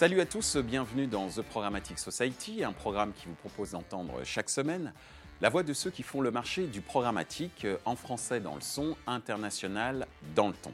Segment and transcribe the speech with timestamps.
[0.00, 4.48] Salut à tous, bienvenue dans The Programmatic Society, un programme qui vous propose d'entendre chaque
[4.48, 4.94] semaine
[5.42, 8.96] la voix de ceux qui font le marché du programmatique en français dans le son,
[9.06, 10.72] international dans le ton.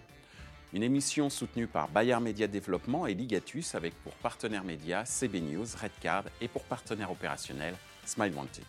[0.72, 5.66] Une émission soutenue par Bayer Media Développement et Ligatus avec pour partenaires médias CB News,
[5.76, 7.74] Redcard et pour partenaire opérationnel
[8.04, 8.64] Smile Wanted.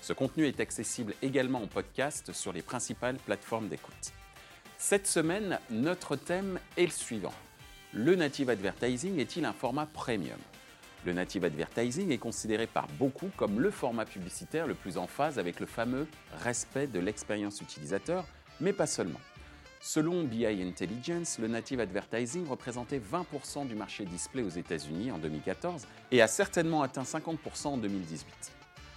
[0.00, 4.14] Ce contenu est accessible également en podcast sur les principales plateformes d'écoute.
[4.78, 7.34] Cette semaine, notre thème est le suivant.
[7.92, 10.38] Le native advertising est-il un format premium?
[11.04, 15.40] Le native advertising est considéré par beaucoup comme le format publicitaire le plus en phase
[15.40, 16.06] avec le fameux
[16.44, 18.24] respect de l'expérience utilisateur,
[18.60, 19.18] mais pas seulement.
[19.80, 25.88] Selon BI Intelligence, le native advertising représentait 20% du marché display aux États-Unis en 2014
[26.12, 28.52] et a certainement atteint 50% en 2018.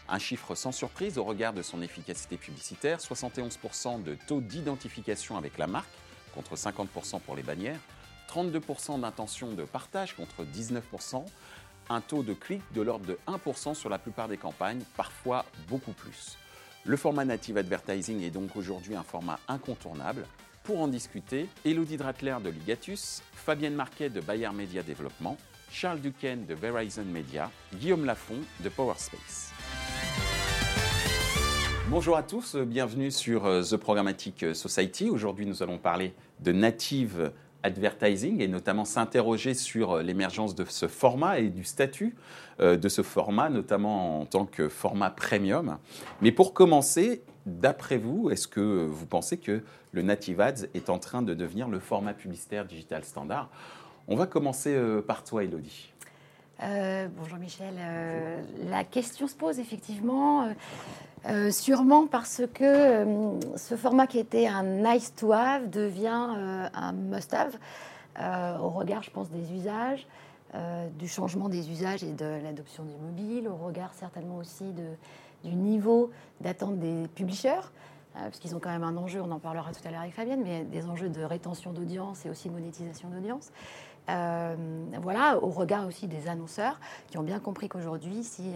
[0.07, 5.57] Un chiffre sans surprise au regard de son efficacité publicitaire, 71% de taux d'identification avec
[5.57, 5.89] la marque,
[6.35, 7.79] contre 50% pour les bannières,
[8.29, 11.25] 32% d'intention de partage contre 19%,
[11.89, 15.91] un taux de clic de l'ordre de 1% sur la plupart des campagnes, parfois beaucoup
[15.91, 16.37] plus.
[16.85, 20.25] Le format native advertising est donc aujourd'hui un format incontournable.
[20.63, 25.37] Pour en discuter, Elodie Dratler de Ligatus, Fabienne Marquet de Bayer Media Développement,
[25.71, 29.51] Charles Duquesne de Verizon Media, Guillaume Lafont de Powerspace.
[31.89, 35.09] Bonjour à tous, bienvenue sur euh, The Programmatic Society.
[35.09, 37.31] Aujourd'hui, nous allons parler de native
[37.63, 42.15] advertising et notamment s'interroger sur euh, l'émergence de ce format et du statut
[42.59, 45.77] euh, de ce format, notamment en tant que format premium.
[46.21, 49.61] Mais pour commencer, d'après vous, est-ce que vous pensez que
[49.91, 53.49] le Native Ads est en train de devenir le format publicitaire digital standard?
[54.07, 55.92] On va commencer euh, par toi, Elodie.
[57.17, 57.73] Bonjour Michel.
[58.69, 60.47] la question se pose effectivement.
[61.25, 66.67] Euh, sûrement parce que euh, ce format qui était un nice to have devient euh,
[66.73, 67.57] un must have
[68.61, 70.05] au regard, je pense, des usages,
[70.99, 74.85] du changement des usages et de l'adoption du mobile, au regard certainement aussi de,
[75.43, 77.71] du niveau d'attente des publishers,
[78.13, 80.43] parce qu'ils ont quand même un enjeu, on en parlera tout à l'heure avec Fabienne,
[80.43, 83.51] mais des enjeux de rétention d'audience et aussi de monétisation d'audience.
[84.07, 88.53] Voilà, au regard aussi des annonceurs qui ont bien compris qu'aujourd'hui, si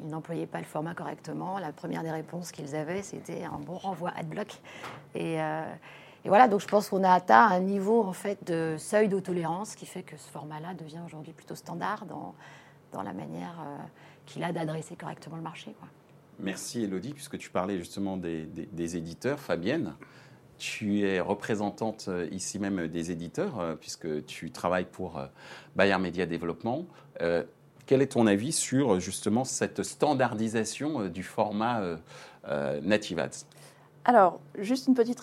[0.00, 1.58] ils n'employaient pas le format correctement.
[1.58, 4.60] La première des réponses qu'ils avaient, c'était un bon renvoi adblock.
[5.14, 5.64] Et, euh,
[6.24, 9.74] et voilà, donc je pense qu'on a atteint un niveau en fait de seuil d'autolérance
[9.74, 12.34] qui fait que ce format-là devient aujourd'hui plutôt standard dans,
[12.92, 13.78] dans la manière euh,
[14.26, 15.74] qu'il a d'adresser correctement le marché.
[16.38, 19.38] Merci Elodie, puisque tu parlais justement des, éditeurs.
[19.38, 19.94] Fabienne,
[20.58, 25.20] tu es représentante euh, ici même des éditeurs, puisque tu travailles pour
[25.76, 26.86] Bayer Media Développement.
[27.86, 31.96] Quel est ton avis sur justement cette standardisation euh, du format euh,
[32.48, 33.46] euh, Native Ads?
[34.04, 35.20] Alors, juste une petite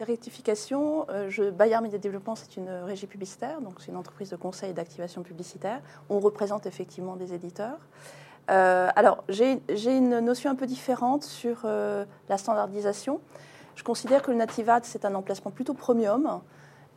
[0.00, 1.06] rectification.
[1.28, 4.72] Je, Bayer Media Développement, c'est une régie publicitaire, donc c'est une entreprise de conseil et
[4.72, 5.82] d'activation publicitaire.
[6.08, 7.76] On représente effectivement des éditeurs.
[8.46, 13.20] alors, j'ai une notion un peu différente sur la standardisation.
[13.78, 16.40] Je considère que le Native Ads, c'est un emplacement plutôt premium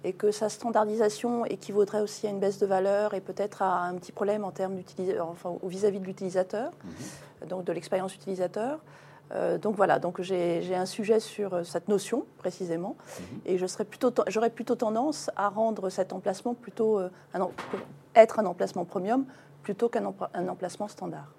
[0.04, 3.94] et que sa standardisation équivaudrait aussi à une baisse de valeur et peut-être à un
[3.98, 4.80] petit problème en termes
[5.20, 7.48] enfin, vis-à-vis de l'utilisateur, mhm.
[7.50, 8.80] donc de l'expérience utilisateur.
[9.32, 13.42] Euh, donc voilà, donc j'ai un sujet sur euh, cette notion précisément, mhm.
[13.46, 17.48] et je serais plutôt, j'aurais plutôt tendance à rendre cet emplacement plutôt euh, un,
[18.16, 19.26] être un emplacement premium
[19.62, 21.32] plutôt qu'un emplacement standard.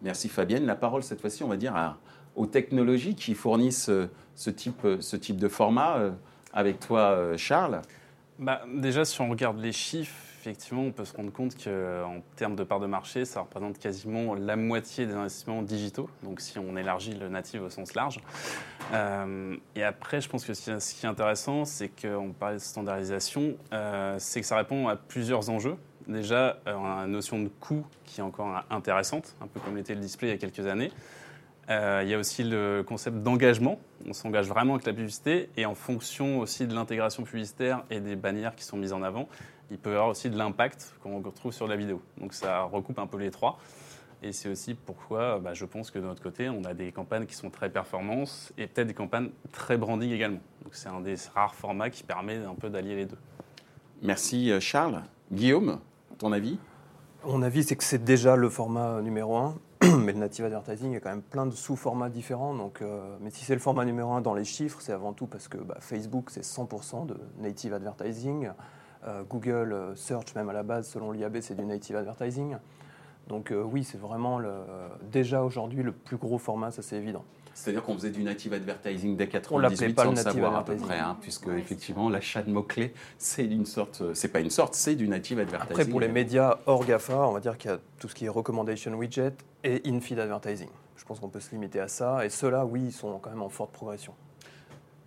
[0.00, 0.64] Merci Fabienne.
[0.64, 1.98] La parole cette fois-ci, on va dire à,
[2.36, 3.90] aux technologies qui fournissent
[4.38, 5.98] ce type, ce type de format.
[6.54, 7.82] Avec toi, Charles.
[8.38, 12.56] Bah, déjà, si on regarde les chiffres, effectivement, on peut se rendre compte qu'en termes
[12.56, 16.76] de part de marché, ça représente quasiment la moitié des investissements digitaux, donc si on
[16.76, 18.20] élargit le native au sens large.
[18.94, 23.56] Euh, et après, je pense que ce qui est intéressant, c'est qu'on parle de standardisation,
[23.72, 25.76] euh, c'est que ça répond à plusieurs enjeux.
[26.06, 29.76] Déjà, euh, on a une notion de coût qui est encore intéressante, un peu comme
[29.76, 30.90] l'était le display il y a quelques années.
[31.70, 33.78] Euh, il y a aussi le concept d'engagement.
[34.06, 38.16] On s'engage vraiment avec la publicité et en fonction aussi de l'intégration publicitaire et des
[38.16, 39.28] bannières qui sont mises en avant,
[39.70, 42.00] il peut y avoir aussi de l'impact qu'on retrouve sur la vidéo.
[42.18, 43.58] Donc ça recoupe un peu les trois.
[44.22, 47.26] Et c'est aussi pourquoi bah, je pense que de notre côté, on a des campagnes
[47.26, 50.40] qui sont très performances et peut-être des campagnes très branding également.
[50.64, 53.18] Donc c'est un des rares formats qui permet un peu d'allier les deux.
[54.02, 55.02] Merci euh, Charles.
[55.30, 55.80] Guillaume,
[56.18, 56.58] ton avis?
[57.24, 59.56] Mon avis, c'est que c'est déjà le format numéro un.
[59.82, 62.54] mais le native advertising, il y a quand même plein de sous-formats différents.
[62.54, 65.26] Donc, euh, mais si c'est le format numéro un dans les chiffres, c'est avant tout
[65.26, 68.50] parce que bah, Facebook, c'est 100% de native advertising.
[69.06, 72.56] Euh, Google euh, Search, même à la base, selon l'IAB, c'est du native advertising.
[73.28, 74.50] Donc oui, c'est vraiment le,
[75.12, 77.26] déjà aujourd'hui le plus gros format, ça c'est évident.
[77.58, 81.00] C'est-à-dire qu'on faisait du native advertising dès 98 pas sans le savoir à peu près,
[81.00, 85.08] hein, puisque effectivement l'achat de mots-clés, c'est une sorte, c'est pas une sorte, c'est du
[85.08, 85.72] native advertising.
[85.72, 88.26] Après pour les médias hors GAFA, on va dire qu'il y a tout ce qui
[88.26, 89.32] est recommendation widget
[89.64, 90.68] et in-feed advertising.
[90.96, 93.42] Je pense qu'on peut se limiter à ça, et ceux-là, oui, ils sont quand même
[93.42, 94.14] en forte progression.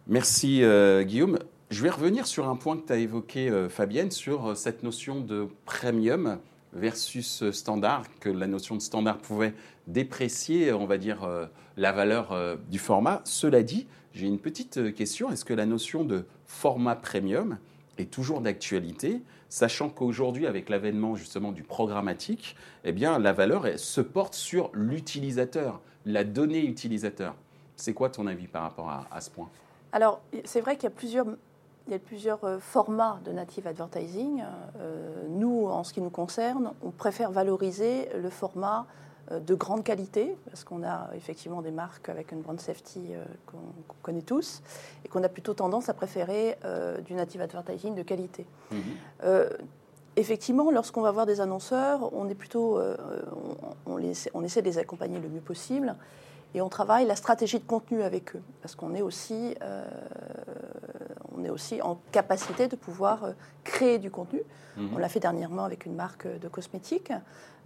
[0.08, 1.40] Merci euh, Guillaume.
[1.70, 4.84] Je vais revenir sur un point que tu as évoqué, euh, Fabienne, sur euh, cette
[4.84, 6.38] notion de premium
[6.74, 9.54] versus standard, que la notion de standard pouvait
[9.88, 11.28] déprécier, on va dire,
[11.78, 13.22] la valeur du format.
[13.24, 15.32] Cela dit, j'ai une petite question.
[15.32, 17.58] Est-ce que la notion de format premium
[17.98, 24.02] est toujours d'actualité, sachant qu'aujourd'hui, avec l'avènement justement du programmatique, eh bien, la valeur se
[24.02, 27.36] porte sur l'utilisateur, la donnée utilisateur?
[27.76, 29.50] C'est quoi ton avis par rapport à ce point?
[29.92, 31.26] Alors, c'est vrai qu'il y a plusieurs,
[31.88, 34.44] il y a plusieurs euh, formats de native advertising.
[34.78, 38.86] Euh, nous, en ce qui nous concerne, on préfère valoriser le format
[39.32, 43.14] euh, de grande qualité, parce qu'on a effectivement des marques avec une brand safety
[43.46, 44.62] qu'on connaît tous,
[45.04, 46.58] et qu'on a plutôt tendance à préférer
[47.06, 48.46] du native advertising de qualité.
[48.72, 49.48] Mhm.
[50.16, 52.80] effectivement, lorsqu'on va voir des annonceurs, on est plutôt,
[53.86, 53.98] on,
[54.34, 55.96] on, essaie de les accompagner le mieux possible
[56.54, 59.86] et on travaille la stratégie de contenu avec eux, parce qu'on est aussi, euh,
[61.36, 63.32] on est aussi en capacité de pouvoir euh,
[63.64, 64.42] créer du contenu.
[64.76, 64.92] Mhm.
[64.96, 67.14] On l'a fait dernièrement avec une marque de cosmétiques.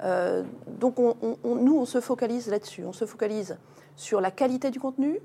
[0.04, 2.84] Euh, donc on, nous, on se focalise là-dessus.
[2.86, 3.58] On se focalise
[3.96, 5.20] sur la qualité du contenu,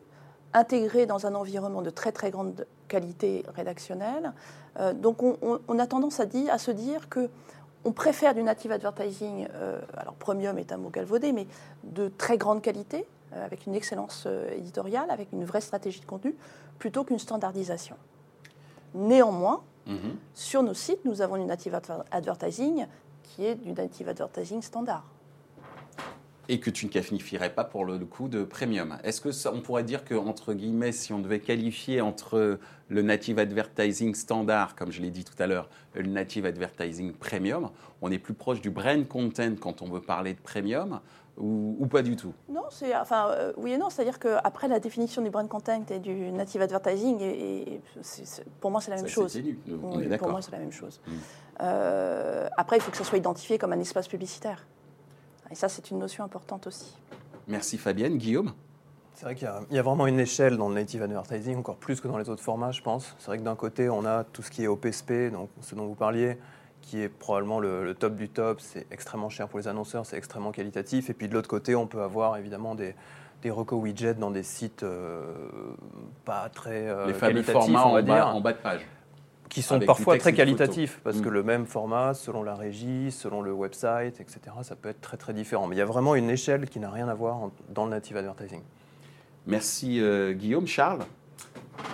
[0.54, 4.32] intégré dans un environnement de très très grande qualité rédactionnelle.
[4.94, 7.28] donc on, a tendance à, dire, à se dire que
[7.84, 9.46] on préfère du native advertising,
[9.96, 11.46] alors premium est un mot galvaudé, mais
[11.84, 16.34] de très grande qualité, avec une excellence euh, éditoriale, avec une vraie stratégie de contenu,
[16.78, 17.96] plutôt qu'une standardisation.
[18.94, 20.16] Néanmoins, mhm.
[20.34, 21.78] sur nos sites, nous avons du native
[22.10, 22.86] advertising
[23.22, 25.04] qui est du native advertising standard.
[26.48, 28.98] Et que tu ne qualifierais pas pour le coup de premium.
[29.04, 33.02] Est-ce que ça, on pourrait dire que entre guillemets, si on devait qualifier entre le
[33.02, 37.70] native advertising standard, comme je l'ai dit tout à l'heure, le native advertising premium,
[38.02, 41.00] on est plus proche du brand content quand on veut parler de premium
[41.38, 42.34] ou, pas du tout?
[42.48, 45.98] Non, c'est enfin euh, oui et non, c'est-à-dire qu'après la définition du brand content et
[45.98, 47.80] du native advertising, et,
[48.60, 49.36] pour moi c'est la même chose.
[49.36, 49.56] est.
[50.18, 51.00] Pour moi c'est la même chose.
[51.06, 51.12] Hmm.
[51.62, 54.66] Euh, après, il faut que ça soit identifié comme un espace publicitaire.
[55.50, 56.96] Et ça, c'est une notion importante aussi.
[57.48, 58.16] Merci Fabienne.
[58.16, 58.52] Guillaume?
[59.14, 62.08] C'est vrai qu'il y, a vraiment une échelle dans le native advertising, encore plus que
[62.08, 63.14] dans les autres formats, je pense.
[63.18, 65.84] C'est vrai que d'un côté, on a tout ce qui est OPSP, donc ce dont
[65.84, 66.38] vous parliez,
[66.82, 68.60] qui est probablement le, top du top.
[68.60, 71.10] C'est extrêmement cher pour les annonceurs, c'est extrêmement qualitatif.
[71.10, 72.94] Et puis de l'autre côté, on peut avoir évidemment des,
[73.42, 75.32] des reco widgets dans des sites euh,
[76.24, 78.86] pas très euh, les fameux formats on va en, dire, bas, en bas de page
[79.48, 81.32] qui sont parfois très qualitatifs parce que mm.
[81.32, 85.32] le même format selon la régie selon le website etc ça peut être très très
[85.32, 87.90] différent mais il y a vraiment une échelle qui n'a rien à voir dans le
[87.90, 88.62] native advertising
[89.46, 91.04] merci euh, Guillaume Charles?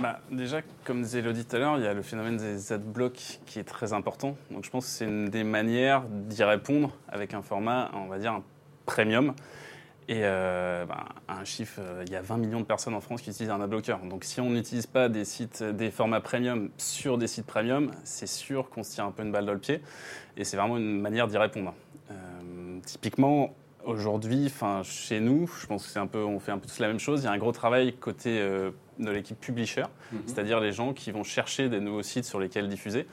[0.03, 3.41] Bah, déjà, comme disait Elodie tout à l'heure, il y a le phénomène des adblocks
[3.47, 4.37] qui est très important.
[4.51, 8.19] Donc je pense que c'est une des manières d'y répondre avec un format, on va
[8.19, 8.43] dire, un
[8.85, 9.35] premium.
[10.09, 13.23] Et euh, bah, un chiffre, euh, il y a 20 millions de personnes en France
[13.23, 13.97] qui utilisent un adblocker.
[14.09, 18.29] Donc si on n'utilise pas des sites, des formats premium sur des sites premium, c'est
[18.29, 19.81] sûr qu'on se tire un peu une balle dans le pied.
[20.37, 21.75] Et c'est vraiment une manière d'y répondre.
[22.11, 22.15] Euh,
[22.85, 23.53] typiquement,
[23.87, 24.53] aujourd'hui,
[24.83, 26.99] chez nous, je pense que c'est un peu, on fait un peu tous la même
[26.99, 27.23] chose.
[27.23, 30.21] Il y a un gros travail côté de l'équipe publisher, mhm.
[30.27, 33.07] c'est-à-dire les gens qui vont chercher des nouveaux sites sur lesquels diffuser.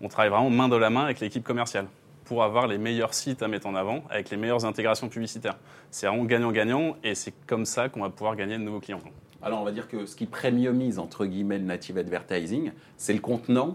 [0.00, 1.86] On travaille vraiment main dans la main avec l'équipe commerciale
[2.30, 5.58] pour avoir les meilleurs sites à mettre en avant avec les meilleures intégrations publicitaires.
[5.90, 9.00] C'est vraiment gagnant-gagnant et c'est comme ça qu'on va pouvoir gagner de nouveaux clients.
[9.42, 13.20] Alors on va dire que ce qui premiumise entre guillemets le native advertising, c'est le
[13.20, 13.74] contenant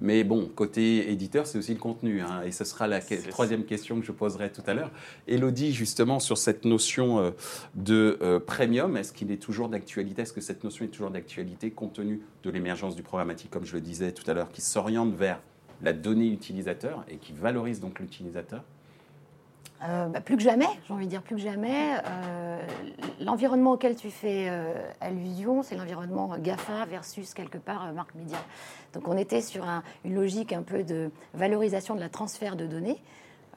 [0.00, 2.20] mais bon, côté éditeur, c'est aussi le contenu.
[2.20, 4.90] Hein, et ce sera la troisième question que je poserai tout à l'heure.
[5.28, 7.30] Elodie, justement, sur cette notion euh,
[7.74, 11.70] de euh, premium, est-ce qu'il est toujours d'actualité Est-ce que cette notion est toujours d'actualité
[11.70, 15.14] compte tenu de l'émergence du programmatique, comme je le disais tout à l'heure, qui s'oriente
[15.14, 15.40] vers
[15.82, 18.64] la donnée utilisateur et qui valorise donc l'utilisateur?
[19.84, 21.96] Euh, bah, plus que jamais, j'ai envie de dire plus que jamais.
[23.20, 24.50] l'environnement auquel tu fais
[25.00, 28.38] allusion, c'est l'environnement GAFA versus quelque part marque média.
[28.92, 29.64] Donc on était sur
[30.04, 33.00] une logique un peu de valorisation de la transfert de données.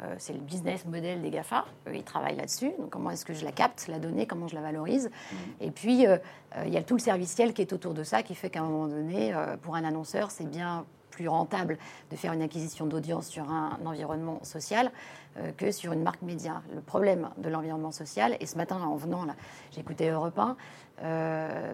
[0.01, 1.65] Euh, c'est le business model des GAFA.
[1.91, 2.71] ils travaillent là-dessus.
[2.77, 5.09] Donc, comment est-ce que je la capte, la donnée, comment je la valorise?
[5.09, 5.35] Mmh.
[5.61, 6.17] Et puis, euh,
[6.55, 8.59] euh, il y a tout le serviciel qui est autour de ça, qui fait qu'à
[8.59, 10.85] un moment donné, pour un annonceur, c'est bien
[11.25, 11.77] rentable
[12.11, 14.91] de faire une acquisition d'audience sur un, environnement social
[15.57, 16.61] que sur une marque média.
[16.73, 19.25] Le problème de l'environnement social, et ce matin, en venant
[19.71, 20.57] j'écoutais Europe 1,
[21.03, 21.73] euh,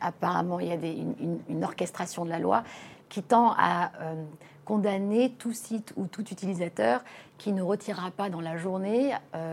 [0.00, 2.64] apparemment, il y a une, orchestration de la loi
[3.08, 4.24] qui tend à euh,
[4.64, 7.02] condamner tout site ou tout utilisateur
[7.38, 9.12] qui ne retirera pas dans la journée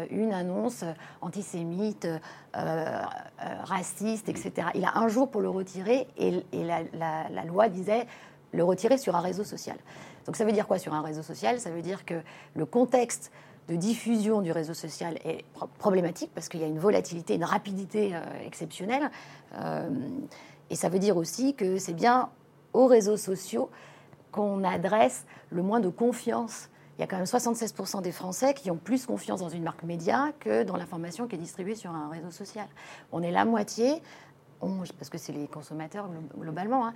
[0.10, 0.83] une annonce
[1.22, 2.07] antisémite,
[2.53, 4.69] raciste, etc.
[4.74, 8.07] Il a un jour pour le retirer et, la, loi disait
[8.53, 9.77] le retirer sur un réseau social.
[10.25, 11.60] Donc ça veut dire quoi sur un réseau social?
[11.60, 12.15] Ça veut dire que
[12.55, 13.31] le contexte
[13.67, 15.43] de diffusion du réseau social est
[15.77, 18.13] problématique parce qu'il y a une volatilité, une rapidité
[18.45, 19.10] exceptionnelle.
[20.69, 22.29] et ça veut dire aussi que c'est bien
[22.74, 23.69] aux réseaux sociaux
[24.31, 26.69] qu'on adresse le moins de confiance.
[26.98, 29.83] Il y a quand même 76% des Français qui ont plus confiance dans une marque
[29.83, 32.67] média que dans l'information qui est distribuée sur un réseau social.
[33.12, 34.01] On est la moitié,
[34.98, 36.93] parce que c'est les consommateurs globalement, hein,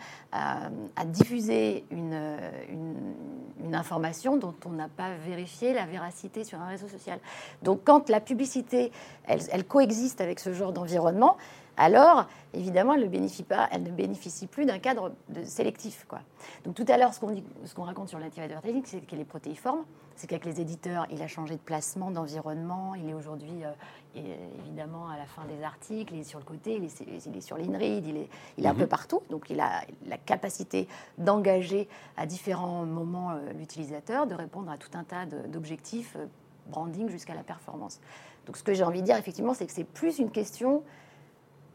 [0.96, 6.88] à, diffuser une, une, information dont on n'a pas vérifié la véracité sur un réseau
[6.88, 7.20] social.
[7.64, 8.92] Donc quand la publicité,
[9.26, 11.38] elle, elle coexiste avec ce genre d'environnement,
[11.78, 16.06] alors évidemment, elle ne bénéficie, pas, elle ne bénéficie plus d'un cadre de sélectif.
[16.10, 16.20] Quoi.
[16.66, 20.26] Donc tout à l'heure, ce qu'on, raconte sur native advertising, c'est qu'elle est protéiforme, c'est
[20.26, 25.18] qu'avec les éditeurs, il a changé de placement, d'environnement, il est aujourd'hui euh, évidemment à
[25.18, 28.08] la fin des articles, il est sur le côté, il est, il est sur l'INRID,
[28.08, 28.80] il est, il est un mhm.
[28.80, 30.88] peu partout, donc il a la capacité
[31.20, 36.26] d'engager à différents moments euh, l'utilisateur, de répondre à tout un tas d'objectifs, euh,
[36.68, 38.00] branding jusqu'à la performance.
[38.48, 40.84] Donc ce que j'ai envie de dire effectivement, c'est que c'est plus une question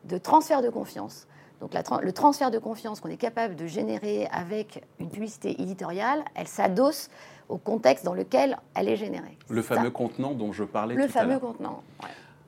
[0.05, 1.27] de transfert de confiance.
[1.61, 6.49] Donc le transfert de confiance qu'on est capable de générer avec une publicité éditoriale, elle
[6.49, 7.09] s'adosse
[7.49, 9.39] au contexte dans lequel elle est générée.
[9.49, 11.83] Le fameux contenant dont je parlais le tout à fameux contenant.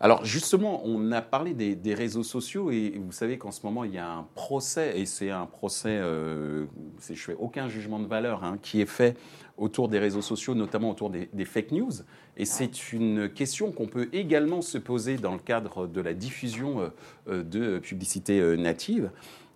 [0.00, 3.94] Alors justement, on a parlé des, réseaux sociaux et vous savez qu'en ce moment il
[3.94, 6.66] y a un procès et c'est un procès, euh,
[7.08, 9.16] je fais aucun jugement de valeur, hein, qui est fait
[9.56, 11.92] autour des réseaux sociaux, notamment autour des, fake news.
[12.36, 16.80] Et c'est une question qu'on peut également se poser dans le cadre de la diffusion
[16.80, 16.88] euh,
[17.28, 19.10] euh, de publicité euh, native.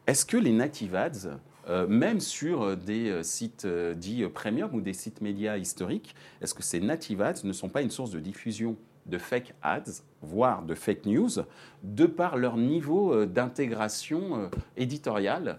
[0.07, 1.38] Est-ce que les native ads,
[1.87, 7.21] même sur des sites dits premium ou des sites médias historiques, est-ce que ces native
[7.21, 8.75] ads ne sont pas une source de diffusion?
[9.09, 11.31] De fake ads, voire de fake news,
[11.83, 15.59] de par leur niveau d'intégration éditoriale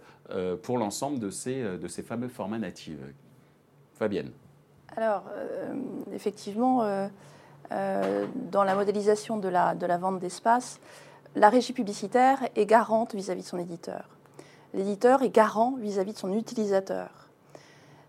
[0.62, 2.98] pour l'ensemble de ces, de ces fameux formats natifs
[4.00, 4.32] Fabienne.
[4.96, 5.74] Alors, euh,
[6.13, 7.08] effectivement, euh,
[7.72, 10.79] euh, dans la modélisation de la, de la vente d'espace,
[11.36, 14.10] la régie publicitaire est garante vis-à-vis de son éditeur.
[14.74, 17.28] L'éditeur est garant vis-à-vis de son utilisateur.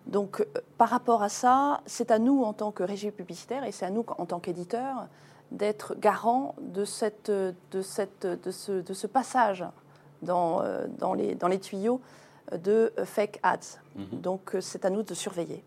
[0.07, 0.45] Donc,
[0.79, 3.91] par rapport à ça, c'est à nous, en tant que régie publicitaire, et c'est à
[3.91, 5.07] nous, en tant qu'éditeur,
[5.51, 9.65] d'être garant de, cette, de, cette, de, ce, de ce passage
[10.23, 10.63] dans,
[10.99, 12.01] dans, les, dans les tuyaux
[12.53, 13.79] de fake ads.
[13.97, 14.21] Mhm.
[14.21, 15.63] Donc, c'est à nous de surveiller.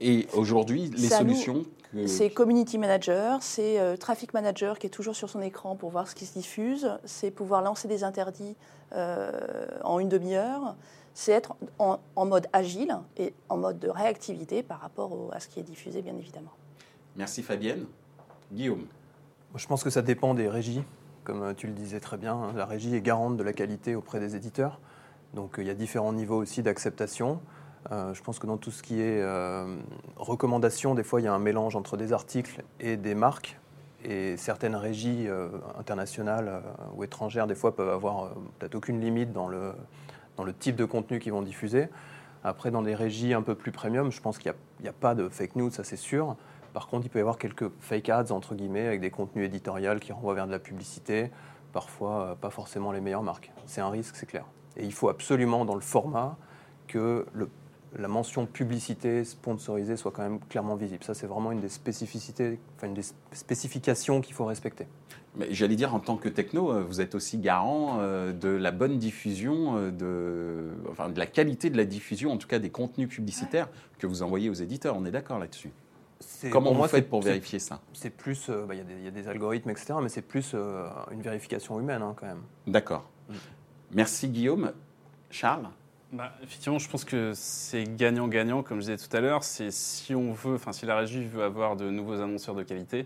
[0.00, 1.64] Et aujourd'hui, les solutions
[2.06, 6.08] C'est Community Manager, c'est euh, Traffic Manager qui est toujours sur son écran pour voir
[6.08, 8.56] ce qui se diffuse, c'est pouvoir lancer des interdits
[8.92, 9.30] euh,
[9.84, 10.74] en une demi-heure,
[11.14, 15.60] c'est être en, mode agile et en mode de réactivité par rapport à ce qui
[15.60, 16.52] est diffusé, bien évidemment.
[17.16, 17.86] Merci Fabienne.
[18.52, 18.86] Guillaume
[19.54, 20.82] Je pense que ça dépend des régies.
[21.22, 22.52] Comme euh, tu le disais très bien, hein.
[22.54, 24.78] la régie est garante de la qualité auprès des éditeurs.
[25.32, 27.40] Donc il y a différents niveaux aussi d'acceptation.
[27.92, 29.76] Euh, je pense que dans tout ce qui est euh,
[30.16, 33.58] recommandations, des fois il y a un mélange entre des articles et des marques.
[34.06, 36.62] Et certaines régies euh, internationales
[36.94, 39.72] ou étrangères, des fois, peuvent avoir peut-être aucune limite dans le,
[40.36, 41.88] dans le type de contenu qu'ils vont diffuser.
[42.42, 45.28] Après, dans des régies un peu plus premium, je pense qu'il n'y a, pas de
[45.28, 46.36] fake news, ça c'est sûr.
[46.74, 49.98] Par contre, il peut y avoir quelques fake ads, entre guillemets, avec des contenus éditoriaux
[50.00, 51.30] qui renvoient vers de la publicité,
[51.72, 53.52] parfois pas forcément les meilleures marques.
[53.66, 54.44] C'est un risque, c'est clair.
[54.76, 56.36] Et il faut absolument, dans le format,
[56.86, 57.26] que
[57.96, 61.04] la mention publicité sponsorisée soit quand même clairement visible.
[61.04, 64.86] Ça, c'est vraiment une des spécificités, enfin une des spécifications qu'il faut respecter.
[65.36, 68.70] Mais j'allais dire, en tant que techno, euh, vous êtes aussi garant euh, de la
[68.70, 72.70] bonne diffusion, euh, de, enfin, de la qualité de la diffusion, en tout cas des
[72.70, 74.96] contenus publicitaires que vous envoyez aux éditeurs.
[74.96, 75.70] On est d'accord là-dessus
[76.50, 77.80] Comment vous faites pour vérifier ça?
[77.92, 80.54] C'est plus, bah, il y, a des algorithmes, etc., mais c'est plus
[81.10, 82.42] une vérification humaine hein, quand même.
[82.66, 83.10] D'accord.
[83.28, 83.34] Mm.
[83.92, 84.72] Merci Guillaume.
[85.30, 85.68] Charles?
[86.12, 89.42] Bah, effectivement, je pense que c'est gagnant-gagnant, comme je disais tout à l'heure.
[89.42, 93.00] C'est si on veut, enfin si la régie veut avoir de nouveaux annonceurs de qualité,
[93.00, 93.04] euh,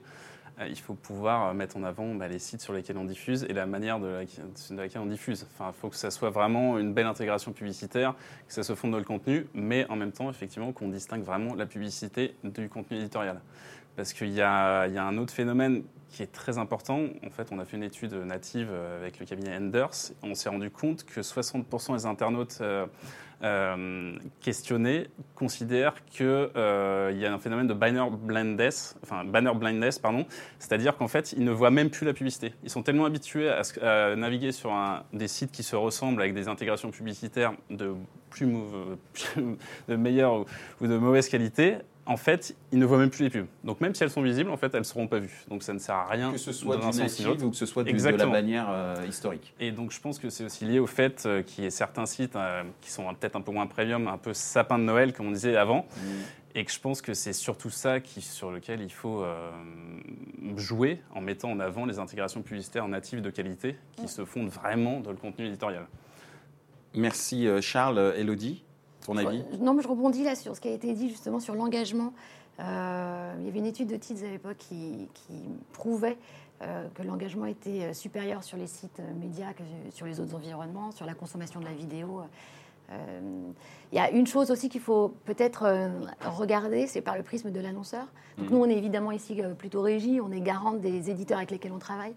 [0.66, 3.66] il faut pouvoir mettre en avant bah, les sites sur lesquels on diffuse et la
[3.66, 4.24] manière de,
[4.70, 5.46] laquelle on diffuse.
[5.52, 8.14] Enfin, il faut que ça soit vraiment une belle intégration publicitaire,
[8.46, 11.54] que ça se fonde dans le contenu, mais en même temps, effectivement, qu'on distingue vraiment
[11.54, 13.40] la publicité du contenu éditorial.
[13.96, 17.00] Parce qu'il y, a un autre phénomène qui est très important.
[17.26, 20.12] En fait, on a fait une étude native avec le cabinet Enders.
[20.22, 22.86] On s'est rendu compte que 60% des internautes euh,
[24.40, 30.26] questionnés considèrent qu'il euh, y a un phénomène de banner blindness, enfin banner blindness, pardon,
[30.58, 32.54] c'est-à-dire qu'en fait, ils ne voient même plus la publicité.
[32.64, 34.72] Ils sont tellement habitués à, naviguer sur
[35.12, 37.94] des sites qui se ressemblent avec des intégrations publicitaires de
[38.30, 38.46] plus,
[39.88, 40.44] de meilleure
[40.80, 41.76] ou de mauvaise qualité
[42.08, 43.46] en fait, ils ne voient même plus les pubs.
[43.64, 45.44] Donc même si elles sont visibles, en fait, elles ne seront pas vues.
[45.48, 46.32] Donc ça ne sert à rien.
[46.32, 49.54] Que ce soit du native ou que ce soit de la bannière euh, historique.
[49.60, 52.06] Et donc je pense que c'est aussi lié au fait euh, qu'il y ait certains
[52.06, 55.26] sites euh, qui sont peut-être un peu moins premium, un peu sapin de Noël, comme
[55.26, 55.86] on disait avant.
[55.96, 56.00] Mm.
[56.54, 59.22] Et que je pense que c'est surtout ça qui, sur lequel il faut
[60.56, 64.98] jouer en mettant en avant les intégrations publicitaires natives de qualité qui se fondent vraiment
[65.00, 65.86] dans le contenu éditorial.
[66.94, 68.14] Merci Charles.
[68.16, 68.64] Elodie
[69.16, 69.42] avis?
[69.60, 72.12] Non, mais je rebondis là sur ce qui a été dit justement sur l'engagement.
[72.60, 75.08] Euh, il y avait une étude de TIDS à l'époque qui,
[75.72, 76.18] prouvait
[76.62, 79.62] euh, que l'engagement était euh, supérieur sur les sites médias que
[79.92, 82.22] sur les autres environnements, sur la consommation de la vidéo.
[83.92, 85.90] Il y a une chose aussi qu'il faut peut-être
[86.24, 88.06] regarder, c'est par le prisme de l'annonceur.
[88.38, 88.54] Donc mmh.
[88.54, 91.78] nous, on est évidemment ici plutôt régie, on est garante des éditeurs avec lesquels on
[91.78, 92.14] travaille.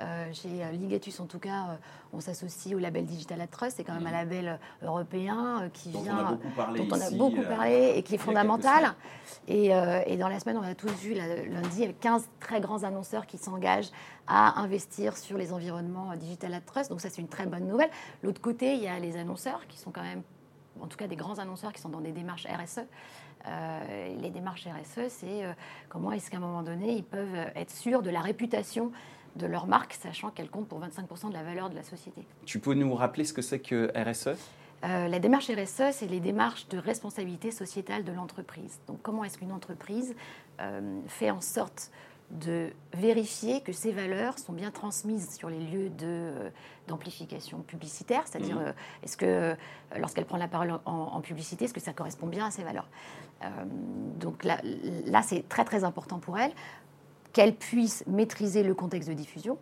[0.00, 1.76] Euh, chez euh, Ligatus, en tout cas, euh,
[2.12, 3.76] on s'associe au label Digital at Trust.
[3.76, 4.12] C'est quand même un mm.
[4.12, 8.02] label européen qui dont vient, on a beaucoup parlé dont on a beaucoup parlé et
[8.02, 8.94] qui est fondamental.
[9.48, 9.68] Et,
[10.18, 13.90] dans la semaine, on a tous vu lundi avec 15 très grands annonceurs qui s'engagent
[14.26, 16.90] à investir sur les environnements Digital at Trust.
[16.90, 17.90] Donc ça, c'est une très bonne nouvelle.
[18.22, 20.22] L'autre côté, il y a les annonceurs qui sont quand même,
[20.80, 22.82] en tout cas des grands annonceurs qui sont dans des démarches RSE.
[24.20, 25.42] les démarches RSE, c'est
[25.88, 28.92] comment est-ce qu'à un moment donné, ils peuvent être sûrs de la réputation
[29.38, 32.26] de leur marque, sachant qu'elle compte pour 25% de la valeur de la société.
[32.44, 34.36] Tu peux nous rappeler ce que c'est que RSE
[34.84, 38.78] euh, la démarche RSE, c'est les démarches de responsabilité sociétale de l'entreprise.
[38.86, 40.14] Donc comment est-ce qu'une entreprise
[40.60, 41.90] euh, fait en sorte
[42.30, 46.50] de vérifier que ces valeurs sont bien transmises sur les lieux euh,
[46.86, 48.74] d'amplification publicitaire, c'est-à-dire mmh.
[49.02, 49.56] est-ce que
[49.96, 52.88] lorsqu'elle prend la parole en, publicité, est-ce que ça correspond bien à ces valeurs?
[54.20, 54.58] Donc là,
[55.06, 56.52] là c'est très très important pour elle
[57.38, 59.58] qu'elle puisse maîtriser le contexte de diffusion,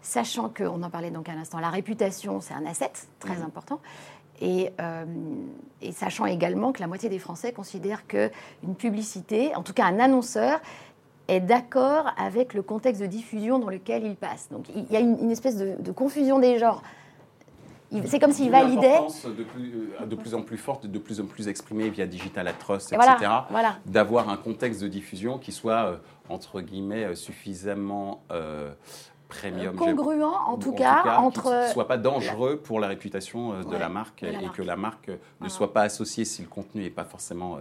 [0.00, 3.42] sachant qu'on en parlait donc à l'instant, la réputation, c'est un asset très mhm.
[3.42, 3.80] important.
[4.42, 5.04] Euh,
[5.82, 10.00] et, sachant également que la moitié des Français considèrent qu'une publicité, en tout cas un
[10.00, 10.58] annonceur,
[11.26, 14.48] est d'accord avec le contexte de diffusion dans lequel il passe.
[14.50, 16.82] Donc il y a une, espèce de, confusion des genres.
[18.06, 19.00] C'est comme s'il validait.
[19.24, 22.46] De plus, euh, de plus en plus forte, de plus en plus exprimée via Digital
[22.48, 23.06] at Trust, etc.
[23.50, 25.96] Voilà, D'avoir un contexte de diffusion qui soit euh,
[26.28, 28.72] entre guillemets, euh, suffisamment euh,
[29.28, 29.74] premium.
[29.76, 31.66] Congruent, en, tout, cas, entre.
[31.66, 35.48] ne soit pas dangereux pour la réputation de la marque et que la marque ne
[35.48, 37.58] soit pas associée, si le contenu n'est pas forcément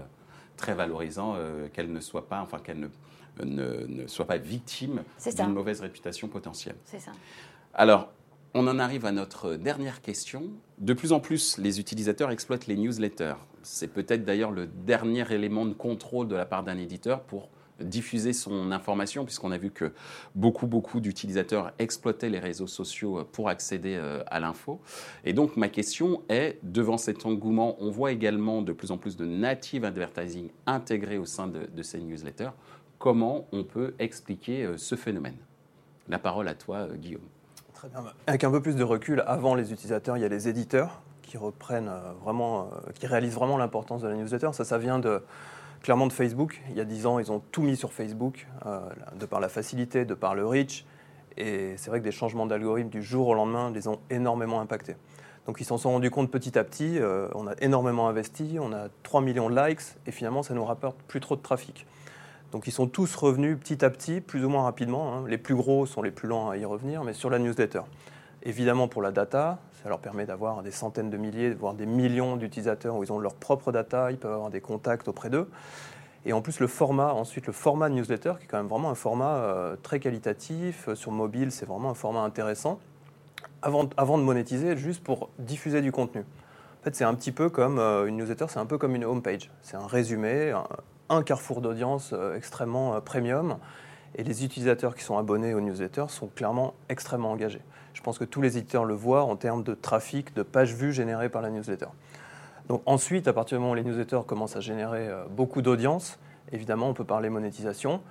[0.56, 1.36] très valorisant,
[1.74, 5.04] qu'elle ne soit pas, enfin, qu'elle ne, ne, soit pas victime
[5.36, 6.78] d'une mauvaise réputation potentielle.
[6.86, 7.12] C'est ça.
[7.74, 8.10] Alors,
[8.58, 10.50] on en arrive à notre dernière question.
[10.80, 13.36] De plus en plus, les utilisateurs exploitent les newsletters.
[13.62, 18.34] C'est peut-être d'ailleurs le dernier élément de contrôle de la part d'un éditeur pour diffuser
[18.34, 19.94] son information, puisqu'on a vu que
[20.34, 24.82] beaucoup, beaucoup d'utilisateurs exploitaient les réseaux sociaux euh, pour accéder euh, à l'info.
[25.24, 29.18] Et donc, ma question est, devant cet engouement, on voit également de plus en plus
[29.18, 32.50] de native advertising intégrés au sein de, ces newsletters.
[32.98, 35.38] Comment on peut expliquer euh, ce phénomène?
[36.10, 37.22] La parole à toi, Guillaume.
[38.28, 41.38] Avec un peu plus de recul, avant les utilisateurs, il y a les éditeurs qui
[41.38, 41.92] reprennent
[42.24, 44.50] vraiment, qui réalisent vraiment l'importance de la newsletter.
[44.54, 45.00] Ça, ça vient
[45.82, 46.62] clairement de Facebook.
[46.70, 48.80] Il y a 10 ans, ils ont tout mis sur Facebook, euh,
[49.20, 50.86] de par la facilité, de par le reach.
[51.38, 54.96] Et c'est vrai que des changements d'algorithme du jour au lendemain les ont énormément impactés.
[55.46, 57.00] Donc ils s'en sont rendus compte petit à petit.
[57.00, 60.66] Euh, on a énormément investi, on a 3 millions de likes, et finalement, ça nous
[60.66, 61.86] rapporte plus trop de trafic.
[62.52, 65.14] Donc ils sont tous revenus petit à petit, plus ou moins rapidement.
[65.14, 65.26] Hein.
[65.28, 67.82] Les plus gros sont les plus lents à y revenir, mais sur la newsletter.
[68.44, 72.38] Évidemment, pour la data, ça leur permet d'avoir des centaines de milliers, voire des millions
[72.38, 75.50] d'utilisateurs où ils ont leur propre data, ils peuvent avoir des contacts auprès d'eux.
[76.26, 78.96] Et en plus, le format, ensuite, le format newsletter, qui est quand même vraiment un
[78.96, 80.90] format euh, très qualitatif.
[80.90, 82.80] Euh, sur mobile, c'est vraiment un format intéressant.
[83.62, 86.22] Avant, de monétiser, juste pour diffuser du contenu.
[86.22, 89.06] En fait, c'est un petit peu comme euh, une newsletter, c'est un peu comme une
[89.06, 89.50] homepage.
[89.62, 90.54] C'est un résumé,
[91.26, 93.58] carrefour d'audience extrêmement premium.
[94.16, 97.62] Et les utilisateurs qui sont abonnés aux newsletters sont clairement extrêmement engagés.
[97.94, 100.94] Je pense que tous les éditeurs le voient en termes de trafic, de pages vues
[100.94, 101.88] générées par la newsletter.
[102.68, 106.20] Donc ensuite, à partir du moment où les newsletters commencent à générer euh, beaucoup d'audience,
[106.52, 108.02] évidemment, on peut parler monétisation.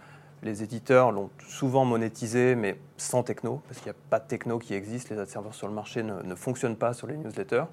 [0.42, 4.58] Les éditeurs l'ont souvent monétisé, mais sans techno, parce qu'il n'y a pas de techno
[4.58, 5.10] qui existe.
[5.10, 7.64] Les ad serveurs sur le marché ne, fonctionnent pas sur les newsletters.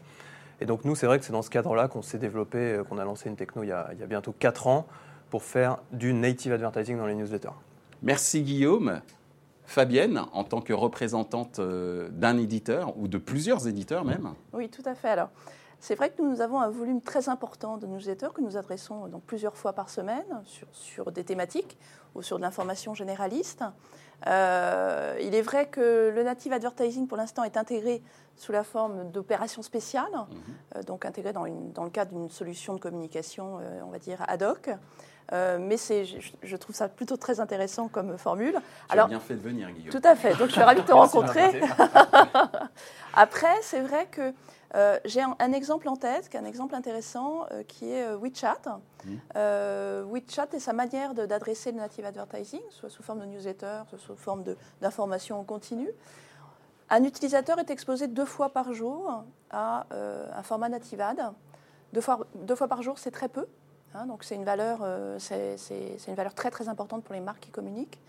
[0.62, 2.98] Et donc nous, c'est vrai que c'est dans ce cadre-là qu'on s'est développé, euh, qu'on
[2.98, 4.88] a lancé une techno il y a, il y a bientôt 4 ans
[5.34, 7.58] pour faire du native advertising dans les newsletters.
[8.04, 9.02] Merci Guillaume.
[9.66, 14.36] Fabienne, en tant que représentante euh, d'un éditeur ou de plusieurs éditeurs même.
[14.54, 15.08] Oui, tout à fait.
[15.08, 15.30] Alors,
[15.80, 19.24] c'est vrai que nous avons un volume très important de newsletters que nous adressons donc
[19.24, 21.80] plusieurs fois par semaine sur, sur des thématiques
[22.14, 23.64] ou sur de l'information généraliste.
[24.28, 28.04] Euh, il est vrai que le native advertising, pour l'instant, est intégré
[28.36, 30.38] sous la forme d'opérations spéciales, mhm.
[30.76, 34.24] euh, donc intégré dans, une, dans le cadre d'une solution de communication, on va dire,
[34.28, 34.70] ad hoc.
[35.32, 38.54] Euh, mais je, je, trouve ça plutôt très intéressant comme formule.
[38.54, 38.60] Tu
[38.90, 39.90] Alors, as bien fait de venir, Guillaume.
[39.90, 40.36] Tout à fait.
[40.36, 41.62] Donc, je suis ravie de te rencontrer.
[43.14, 44.34] Après, c'est vrai que
[44.76, 48.80] euh, j'ai un, exemple en tête, qui est un exemple intéressant, euh, qui est WeChat.
[49.06, 50.12] Mmh.
[50.12, 54.16] WeChat et sa manière d'adresser le native advertising, soit sous forme de newsletter, soit sous
[54.16, 54.44] forme
[54.82, 55.90] d'information en continu.
[56.90, 59.86] Un utilisateur est exposé deux fois par jour à
[60.36, 61.22] un format native ad.
[61.94, 63.48] Deux fois, deux fois par jour, c'est très peu.
[63.96, 65.58] Hein, donc c'est une, valeur, euh, c'est,
[66.08, 68.00] une valeur très très importante pour les marques qui communiquent.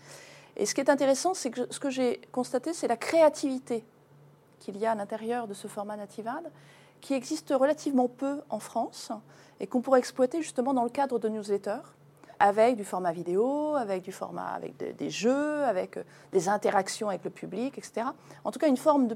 [0.57, 3.83] Et ce qui est intéressant, c'est que ce que j'ai constaté, c'est la créativité
[4.59, 6.51] qu'il y a à l'intérieur de ce format Nativade,
[7.01, 9.11] qui existe relativement peu en France
[9.59, 11.83] et qu'on pourrait exploiter justement dans le cadre de newsletters,
[12.39, 17.23] avec du format vidéo, avec du format avec des jeux, avec euh, des interactions avec
[17.23, 18.07] le public, etc.
[18.43, 19.09] En tout cas, une forme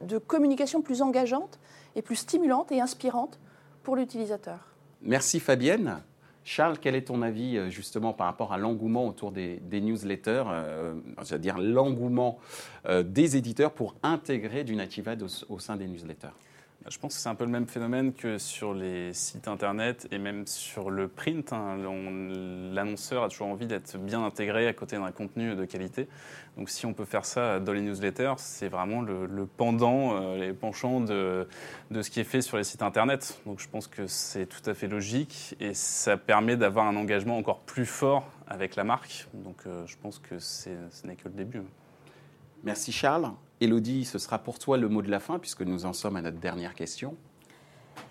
[0.00, 1.58] de communication plus engageante
[1.96, 3.38] et plus stimulante et inspirante
[3.82, 4.58] pour l'utilisateur.
[5.02, 6.02] Merci Fabienne.
[6.44, 10.94] Charles, quel est ton avis euh, justement par rapport à l'engouement autour des, newsletters, euh,
[11.22, 12.38] c'est-à-dire l'engouement
[12.86, 16.28] euh, des éditeurs pour intégrer du native ad au sein des newsletters?
[16.90, 20.18] Je pense que c'est un peu le même phénomène que sur les sites internet et
[20.18, 21.52] même sur le print.
[21.52, 21.76] Hein.
[22.72, 26.08] L'annonceur a toujours envie d'être bien intégré à côté d'un contenu de qualité.
[26.56, 30.52] Donc si on peut faire ça dans les newsletters, c'est vraiment le, pendant, euh, les
[30.52, 31.46] penchants de,
[31.90, 33.40] ce qui est fait sur les sites internet.
[33.46, 37.36] Donc je pense que c'est tout à fait logique et ça permet d'avoir un engagement
[37.36, 39.28] encore plus fort avec la marque.
[39.34, 40.70] Donc euh, je pense que ce
[41.04, 41.62] n'est que le début.
[42.64, 43.30] Merci Charles.
[43.60, 46.22] Elodie, ce sera pour toi le mot de la fin, puisque nous en sommes à
[46.22, 47.16] notre dernière question.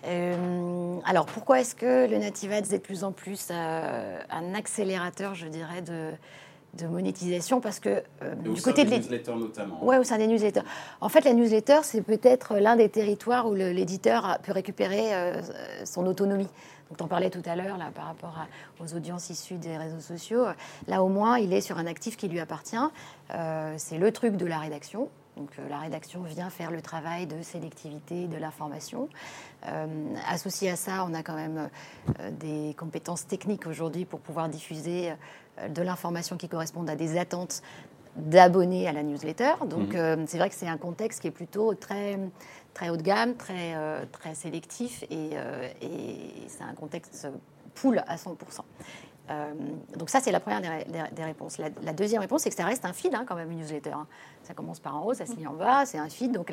[0.06, 4.54] Euh, alors pourquoi est-ce que le Native Ads est de plus en plus euh, un
[4.54, 6.10] accélérateur, je dirais, de,
[6.74, 7.60] de monétisation?
[7.60, 9.84] Parce que euh, du côté des newsletters notamment.
[9.84, 10.62] Ouais, au sein des newsletters.
[11.00, 15.40] En fait, la newsletter, c'est peut-être l'un des territoires où l'éditeur peut récupérer
[15.84, 16.48] son autonomie.
[16.90, 18.46] Donc, en parlais tout à l'heure là par rapport
[18.80, 20.44] aux audiences issues des réseaux sociaux.
[20.86, 22.76] Là, au moins, il est sur un actif qui lui appartient.
[23.76, 25.10] c'est le truc de la rédaction.
[25.38, 29.08] Donc euh, la rédaction vient faire le travail de sélectivité de l'information.
[29.66, 29.86] Euh,
[30.28, 31.70] associé à ça, on a quand même
[32.20, 35.12] euh, des compétences techniques aujourd'hui pour pouvoir diffuser
[35.68, 37.62] de l'information qui correspondent à des attentes
[38.16, 39.52] d'abonnés à la newsletter.
[39.66, 40.26] Donc mhm.
[40.26, 42.18] c'est vrai que c'est un contexte qui est plutôt très,
[42.74, 43.74] très haut de gamme, très,
[44.12, 45.30] très sélectif et,
[45.80, 47.28] et c'est un contexte
[47.74, 48.34] pool à 100%.
[49.30, 49.52] Euh,
[49.96, 51.58] donc ça, c'est la première des, réponses.
[51.58, 53.90] La, deuxième réponse, c'est que ça reste un feed, hein, quand même, une newsletter.
[53.90, 54.06] Hein.
[54.42, 56.32] Ça commence par en haut, ça se lit en bas, c'est un feed.
[56.32, 56.52] Donc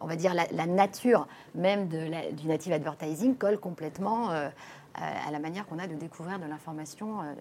[0.00, 4.48] on va dire la, nature même du native advertising colle complètement euh,
[4.94, 7.22] à la manière qu'on a de découvrir de l'information.
[7.22, 7.32] Euh.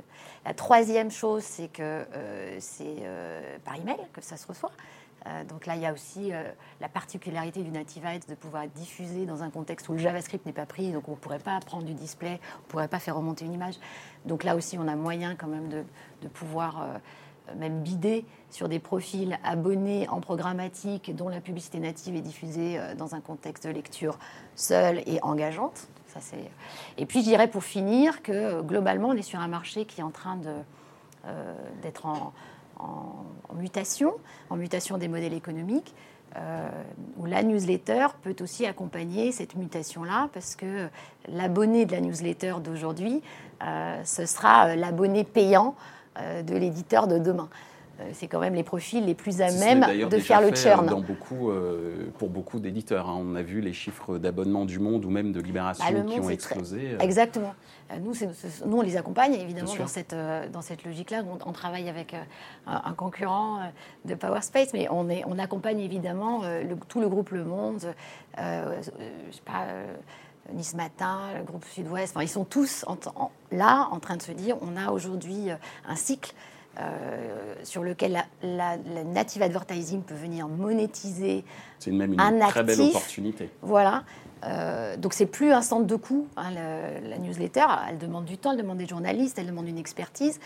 [0.45, 2.05] La troisième chose, c'est que
[2.59, 3.03] c'est
[3.65, 4.71] par email que ça se reçoit.
[5.25, 6.43] Euh, donc là, il y a aussi euh,
[6.81, 10.53] la particularité du Native Ads de pouvoir diffuser dans un contexte où le JavaScript n'est
[10.53, 13.15] pas pris, donc on ne pourrait pas prendre du display, on ne pourrait pas faire
[13.15, 13.75] remonter une image.
[14.25, 15.83] Donc là aussi, on a moyen quand même de,
[16.33, 22.21] pouvoir euh, même bider sur des profils abonnés en programmatique dont la publicité native est
[22.21, 24.17] diffusée dans un contexte de lecture
[24.55, 25.87] seule et engageante.
[26.07, 26.19] Ça,
[26.97, 30.03] et puis je dirais pour finir que globalement, on est sur un marché qui est
[30.03, 30.39] en train
[31.81, 32.31] d'être en
[33.49, 34.13] en, mutation,
[34.49, 35.93] en mutation des modèles économiques,
[36.35, 36.67] euh,
[37.17, 40.89] où la newsletter peut aussi accompagner cette mutation-là, parce que
[41.27, 43.21] l'abonné de la newsletter d'aujourd'hui,
[43.63, 45.75] euh, ce sera euh, l'abonné payant
[46.15, 47.49] de l'éditeur de demain.
[47.99, 50.87] Euh, c'est quand même les profils les plus à même de faire le churn.
[50.87, 53.07] Dans beaucoup, euh, pour beaucoup d'éditeurs.
[53.07, 53.17] Hein.
[53.19, 56.29] On a vu les chiffres d'abonnement du Monde ou même de Libération bah, qui ont
[56.29, 56.93] explosé.
[56.93, 56.99] Euh.
[56.99, 57.53] Exactement.
[58.01, 58.13] Nous,
[58.65, 60.15] nous, on les accompagne évidemment dans cette,
[60.51, 61.23] dans cette logique-là.
[61.45, 62.15] On, travaille avec
[62.65, 63.59] un, concurrent
[64.05, 66.41] de PowerSpace, mais on, est, on accompagne évidemment
[66.87, 67.93] tout le groupe Le Monde,
[68.35, 68.81] je
[69.31, 69.67] sais pas,
[70.53, 72.13] Nice Matin, le groupe Sud-Ouest.
[72.15, 72.83] Enfin, ils sont tous
[73.51, 75.49] là en train de se dire on a aujourd'hui
[75.87, 76.33] un cycle
[76.79, 81.45] euh, sur lequel la, native advertising peut venir monétiser
[81.79, 83.49] C'est même une très belle opportunité.
[83.61, 84.03] Voilà.
[84.45, 86.27] Euh, donc c'est plus un centre de coût.
[86.35, 86.51] Hein,
[87.03, 90.39] la, newsletter, elle demande du temps, elle demande des journalistes, elle demande une expertise.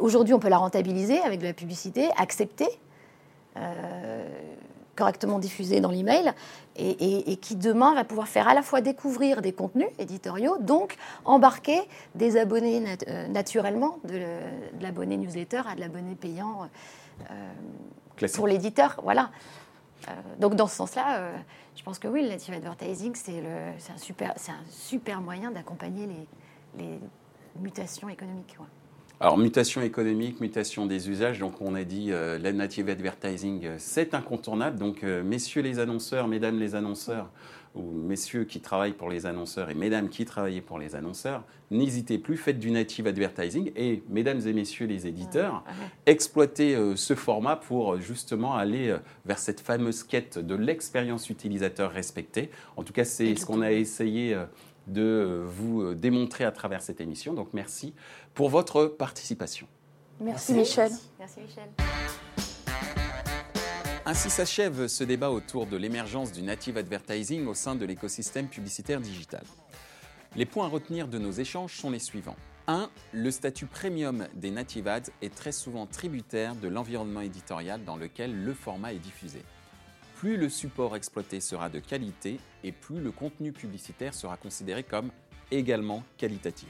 [0.00, 2.68] Aujourd'hui, on peut la rentabiliser avec de la publicité, accepter.
[3.56, 4.28] Euh,
[5.00, 6.34] correctement diffusé dans l'email
[6.76, 10.96] et, et, qui demain va pouvoir faire à la fois découvrir des contenus éditoriaux, donc
[11.24, 11.80] embarquer
[12.14, 14.20] des abonnés euh, naturellement de,
[14.80, 16.68] l'abonné newsletter à de l'abonné payant
[17.30, 19.00] euh, pour l'éditeur.
[19.02, 19.30] Voilà.
[20.08, 21.36] Euh, donc dans ce sens-là, euh,
[21.76, 23.42] je pense que oui, le native advertising, c'est
[23.92, 27.00] un super, c'est un super moyen d'accompagner les, les,
[27.58, 28.56] mutations économiques.
[29.22, 31.38] Alors, mutation économique, mutation des usages.
[31.38, 34.78] Donc, on a dit euh, le native advertising, c'est incontournable.
[34.78, 37.30] Donc, messieurs les annonceurs, mesdames les annonceurs,
[37.74, 42.18] ou messieurs qui travaillent pour les annonceurs et mesdames qui travaillent pour les annonceurs, n'hésitez
[42.18, 45.62] plus, faites du native advertising et mesdames et messieurs les éditeurs,
[46.06, 51.30] exploitez euh, ce format pour euh, justement aller euh, vers cette fameuse quête de l'expérience
[51.30, 52.50] utilisateur respectée.
[52.76, 54.36] En tout cas, c'est ce qu'on a essayé
[54.92, 57.34] de vous démontrer à travers cette émission.
[57.34, 57.94] Donc merci
[58.34, 59.66] pour votre participation.
[60.20, 60.92] Merci, Michel.
[61.18, 61.68] Merci Michel.
[64.04, 69.00] Ainsi s'achève ce débat autour de l'émergence du native advertising au sein de l'écosystème publicitaire
[69.00, 69.44] digital.
[70.36, 72.36] Les points à retenir de nos échanges sont les suivants.
[72.66, 72.90] 1.
[73.12, 78.44] Le statut premium des native ads est très souvent tributaire de l'environnement éditorial dans lequel
[78.44, 79.42] le format est diffusé.
[80.20, 85.10] Plus le support exploité sera de qualité et plus le contenu publicitaire sera considéré comme
[85.50, 86.68] également qualitatif.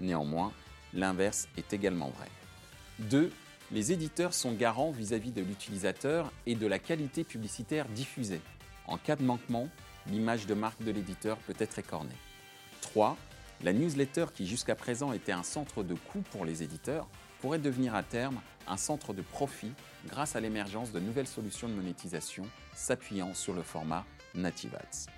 [0.00, 0.52] Néanmoins,
[0.92, 2.26] l'inverse est également vrai.
[2.98, 3.30] 2
[3.70, 8.40] les éditeurs sont garants vis-à-vis de l'utilisateur et de la qualité publicitaire diffusée.
[8.88, 9.68] En cas de manquement,
[10.08, 12.18] l'image de marque de l'éditeur peut être écornée.
[12.80, 13.16] 3.
[13.62, 17.06] La newsletter qui jusqu'à présent était un centre de coût pour les éditeurs
[17.40, 19.72] pourrait devenir à terme un centre de profit
[20.06, 24.04] grâce à l'émergence de nouvelles solutions de monétisation s'appuyant sur le format
[24.34, 25.10] Native Ads.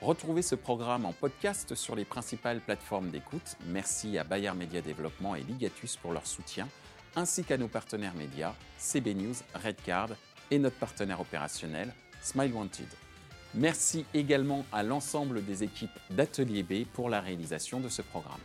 [0.00, 3.56] Retrouvez ce programme en podcast sur les principales plateformes d'écoute.
[3.66, 6.68] Merci à Bayer Media Développement et Ligatus pour leur soutien
[7.16, 10.10] ainsi qu'à nos partenaires médias, CB News, Redcard
[10.50, 12.88] et notre partenaire opérationnel, Smile Wanted.
[13.54, 18.40] Merci également à l'ensemble des équipes d'Atelier B pour la réalisation de ce programme.